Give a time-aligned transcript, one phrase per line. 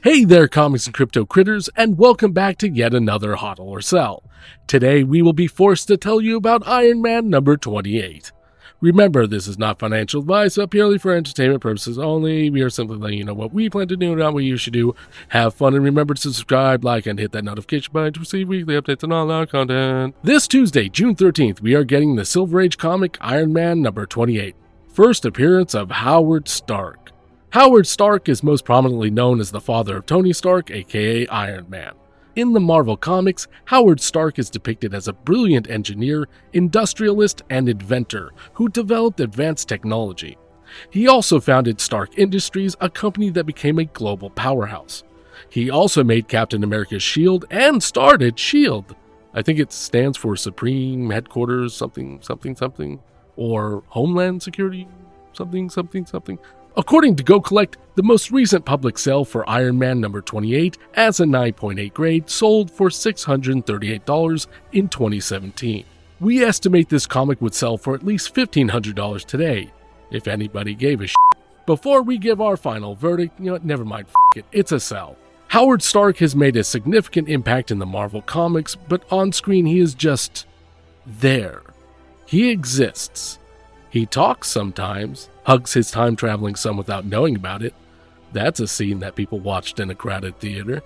[0.00, 4.22] Hey there, comics and crypto critters, and welcome back to yet another Hodl or Sell.
[4.66, 8.32] Today, we will be forced to tell you about Iron Man number 28.
[8.80, 12.48] Remember, this is not financial advice, but purely for entertainment purposes only.
[12.48, 14.72] We are simply letting you know what we plan to do, not what you should
[14.72, 14.94] do.
[15.28, 18.80] Have fun, and remember to subscribe, like, and hit that notification button to receive weekly
[18.80, 20.14] updates on all our content.
[20.22, 24.54] This Tuesday, June 13th, we are getting the Silver Age comic Iron Man number 28.
[24.98, 27.12] First appearance of Howard Stark.
[27.50, 31.92] Howard Stark is most prominently known as the father of Tony Stark, aka Iron Man.
[32.34, 38.32] In the Marvel Comics, Howard Stark is depicted as a brilliant engineer, industrialist, and inventor
[38.54, 40.36] who developed advanced technology.
[40.90, 45.04] He also founded Stark Industries, a company that became a global powerhouse.
[45.48, 48.96] He also made Captain America's shield and started SHIELD.
[49.32, 52.98] I think it stands for Supreme Headquarters something something something
[53.38, 54.86] or Homeland Security
[55.32, 56.38] something something something.
[56.76, 61.24] According to GoCollect, the most recent public sale for Iron Man number 28 as a
[61.24, 65.84] 9.8 grade sold for $638 in 2017.
[66.20, 69.72] We estimate this comic would sell for at least $1,500 today,
[70.10, 71.16] if anybody gave a shit.
[71.66, 75.16] Before we give our final verdict, you know never mind, it, it's a sell.
[75.48, 79.78] Howard Stark has made a significant impact in the Marvel Comics, but on screen he
[79.78, 80.46] is just
[81.06, 81.62] there.
[82.28, 83.38] He exists.
[83.88, 87.72] He talks sometimes, hugs his time traveling son without knowing about it.
[88.34, 90.82] That's a scene that people watched in a crowded theater.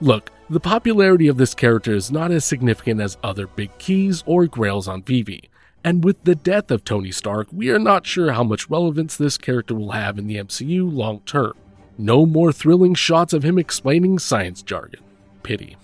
[0.00, 4.46] Look, the popularity of this character is not as significant as other big keys or
[4.46, 5.48] grails on VeVe,
[5.82, 9.36] and with the death of Tony Stark, we are not sure how much relevance this
[9.36, 11.54] character will have in the MCU long term.
[11.98, 15.00] No more thrilling shots of him explaining science jargon.
[15.42, 15.76] Pity.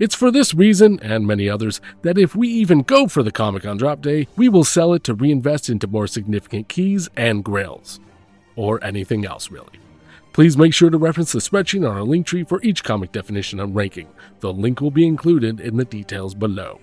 [0.00, 3.64] It's for this reason, and many others, that if we even go for the comic
[3.64, 8.00] on drop day, we will sell it to reinvest into more significant keys and grails.
[8.56, 9.78] Or anything else, really.
[10.32, 13.72] Please make sure to reference the spreadsheet on our Linktree for each comic definition and
[13.72, 14.08] ranking.
[14.40, 16.80] The link will be included in the details below.